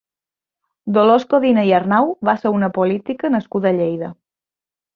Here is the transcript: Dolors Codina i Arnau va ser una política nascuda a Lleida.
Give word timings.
Dolors 0.95 1.27
Codina 1.33 1.65
i 1.69 1.75
Arnau 1.81 2.09
va 2.31 2.35
ser 2.45 2.55
una 2.61 2.73
política 2.81 3.33
nascuda 3.37 3.73
a 3.73 3.77
Lleida. 3.79 4.13